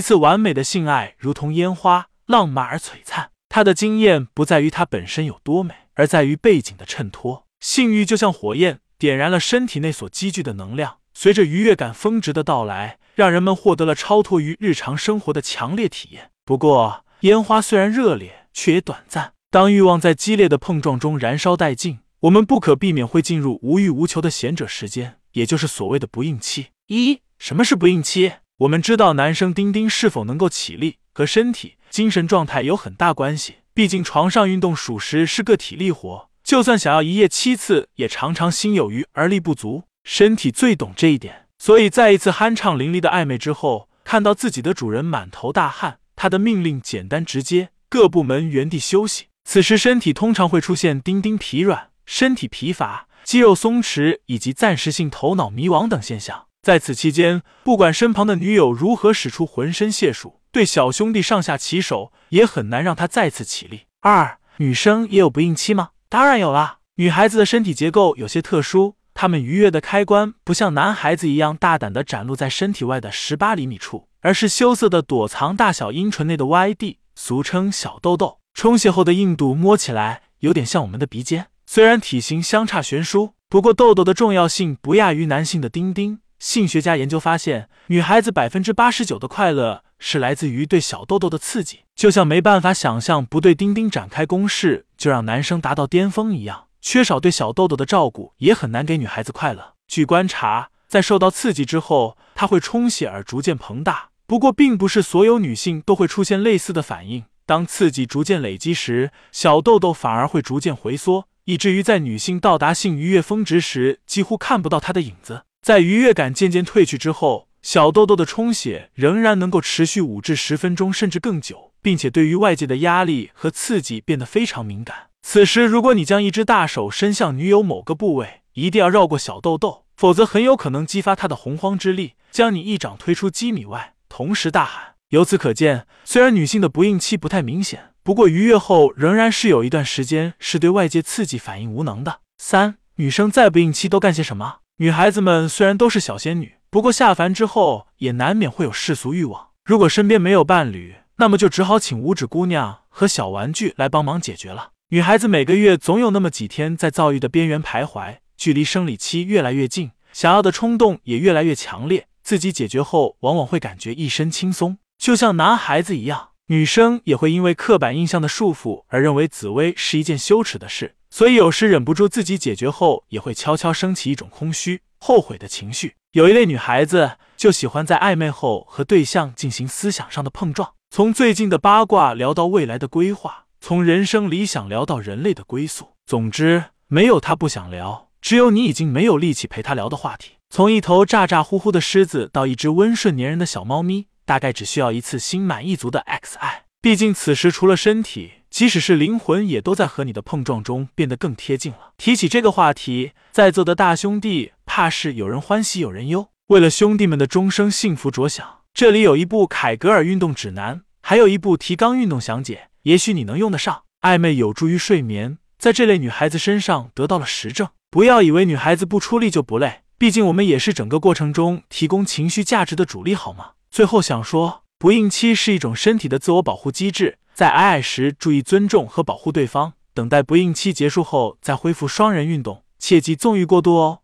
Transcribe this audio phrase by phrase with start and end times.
[0.00, 3.32] 一次完美的性爱如同烟花，浪漫而璀璨。
[3.50, 7.44] 他的惊艳不在于它本身有多美，而在于背景的衬托。
[7.60, 11.00] 性欲就像火焰，点燃了身体内所积聚的能量。
[11.12, 16.30] 随着愉悦感峰值的到来，让人们获得了超脱于日常生活的强烈体验。
[16.46, 19.34] 不过，烟花虽然热烈，却也短暂。
[19.50, 26.68] 当欲望在激烈的碰撞中燃烧殆尽，我们不可避免会进入无欲无求的闲者时间，也就是所谓的不应期。
[26.86, 28.32] 一，什么是不应期？
[28.60, 31.76] 我们知道，男生丁丁是否能够起立和身体。
[31.88, 39.84] 精神状态有很大关系，毕竟床上运动属实是个体力活，就算想要一夜七次，也常常心有余而力不足。
[40.04, 49.28] 身体最懂这一点，所以在一次酣畅淋漓的暧昧之后，看到自己的主人满头大汗，他的命令简单直接：各部门原地休息。
[49.44, 56.44] 此时身体通常会出现丁丁疲软、身体疲乏、肌肉松弛以及暂时性头脑迷惘等现象。
[56.62, 60.40] 在此期间，不管身旁的女友如何使出浑身解数。
[60.52, 63.82] 对小兄弟上下其手，也很难让他再次起立。
[64.00, 65.90] 二女生也有不应期吗？
[66.08, 66.78] 当然有啦。
[66.96, 78.38] 女孩子的身体结构有些特殊，她们愉悦的开关不像男孩子一样大胆的展露在身体外的十八厘米处，而是羞涩的躲藏大小阴唇内的 YD，俗称小豆豆。
[78.52, 86.20] 充血后的硬度摸起来有点像我们的鼻尖，虽然体型相差悬殊，不过豆豆的重要性不亚于男性的丁丁。
[86.40, 99.74] 性学家研究发现，女孩子百分之八十九的快乐是来自于对小豆豆的刺激，就像没办法想象不对丁丁展开攻势就让男生达到巅峰一样，缺少对小豆豆的照顾也很难给女孩子快乐。
[99.86, 104.08] 据观察，在受到刺激之后，它会充血而逐渐膨大。
[104.26, 107.24] 不过，并不是所有女性都会出现类似的反应。
[107.44, 115.42] 当刺激逐渐累积时，小豆豆反而会逐渐回缩，以至于在女性到达性愉悦峰值时，几乎看不到它的影子。
[115.62, 125.08] 在愉悦感渐渐褪去之后，小豆豆的充血仍然能够持续五至十分钟，甚至更久，并且对于外界的压力和刺激变得非常敏感。
[125.22, 134.94] 此时，如果你将一只大手伸向女友某个部位，一定要绕过小豆豆，否则很有可能激发她的洪荒之力，将你一掌推出几米外，同时大喊。
[135.10, 142.20] 由此可见，虽然女性的不孕期不太明显，不过愉悦后仍然是有一段时间是对外界刺激反应无能的。
[142.38, 144.59] 三，女生在不孕期都干些什么？
[144.80, 149.48] 女孩子们虽然都是小仙女，不过下凡之后也难免会有世俗欲望。
[149.62, 154.70] 如果身边没有伴侣，那么就只好请五指姑娘和小玩具来帮忙解决了。
[154.88, 162.06] 女孩子每个月总有那么几天在躁郁的边缘徘徊，距离生理期越来越近，想要的冲动也越来越强烈。
[162.22, 166.30] 自己解决后，往往会感觉一身轻松，就像男孩子一样。
[166.46, 170.94] 女生也会因为刻板印象的束缚而认为紫薇是一件羞耻的事。
[171.10, 175.94] 所以有时忍不住自己解决后，也会悄悄升起一种空虚、后悔的情绪。
[176.12, 185.90] 有一类女孩子就喜欢在暧昧后和对象进行思想上的碰撞，从最近的八卦聊到未来的规划，从人生理想聊到人类的归宿。
[186.06, 190.32] 总之，没有她不想聊，只有你已经没有力气陪她聊的话题。
[190.48, 196.64] 从一头咋咋呼呼的狮子到一只温顺粘人的小猫咪，大概只需要一次心满意足的 X 爱。
[196.80, 198.32] 毕竟此时除了身体。
[198.60, 201.94] 即使是灵魂，也都在和你的碰撞中变得更贴近了。
[201.96, 206.28] 提起这个话题，在座的大兄弟怕是有人欢喜有人忧。
[206.48, 213.84] 为了兄弟们的终生幸福着想，这里有一部凯格尔运动指南，还有一部提纲运动详解，也许你能用得上。
[214.02, 217.66] 暧昧有助于睡眠，在这类女孩子身上得到了实证。
[217.90, 223.52] 不要以为女孩子不出力就不累，毕竟我们也是整个过程中提供情绪价值的主力，好吗？
[223.70, 227.16] 最后想说，不应期是一种身体的自我保护机制。
[227.40, 233.99] 在挨爱时，注意尊重和保护对方，等待不应期结束后再恢复双人运动，切忌纵欲过度哦。